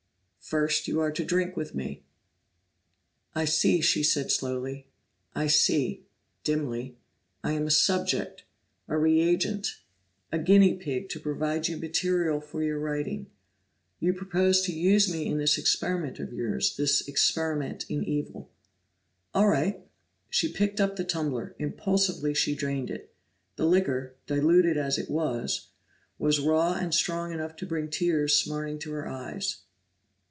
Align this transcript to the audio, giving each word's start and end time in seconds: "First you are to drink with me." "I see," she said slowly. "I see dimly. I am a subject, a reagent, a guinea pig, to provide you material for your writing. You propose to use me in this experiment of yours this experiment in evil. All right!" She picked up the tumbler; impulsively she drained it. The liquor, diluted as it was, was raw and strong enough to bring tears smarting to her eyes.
"First 0.43 0.85
you 0.87 0.99
are 0.99 1.11
to 1.13 1.23
drink 1.23 1.55
with 1.55 1.73
me." 1.75 2.03
"I 3.33 3.45
see," 3.45 3.79
she 3.79 4.03
said 4.03 4.31
slowly. 4.31 4.87
"I 5.33 5.47
see 5.47 6.03
dimly. 6.43 6.97
I 7.41 7.53
am 7.53 7.67
a 7.67 7.71
subject, 7.71 8.43
a 8.89 8.97
reagent, 8.97 9.77
a 10.29 10.37
guinea 10.39 10.73
pig, 10.73 11.07
to 11.09 11.21
provide 11.21 11.69
you 11.69 11.77
material 11.77 12.41
for 12.41 12.61
your 12.63 12.79
writing. 12.79 13.27
You 14.01 14.13
propose 14.13 14.61
to 14.63 14.73
use 14.73 15.09
me 15.09 15.25
in 15.25 15.37
this 15.37 15.57
experiment 15.57 16.19
of 16.19 16.33
yours 16.33 16.75
this 16.75 17.07
experiment 17.07 17.85
in 17.87 18.03
evil. 18.03 18.49
All 19.33 19.47
right!" 19.47 19.79
She 20.29 20.51
picked 20.51 20.81
up 20.81 20.97
the 20.97 21.05
tumbler; 21.05 21.55
impulsively 21.59 22.33
she 22.33 22.55
drained 22.55 22.89
it. 22.89 23.13
The 23.55 23.67
liquor, 23.67 24.15
diluted 24.27 24.75
as 24.75 24.97
it 24.97 25.09
was, 25.09 25.69
was 26.19 26.41
raw 26.41 26.73
and 26.73 26.93
strong 26.93 27.31
enough 27.31 27.55
to 27.57 27.65
bring 27.67 27.89
tears 27.89 28.33
smarting 28.35 28.79
to 28.79 28.91
her 28.91 29.07
eyes. 29.07 29.59